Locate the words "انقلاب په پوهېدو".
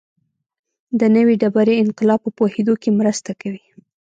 1.83-2.73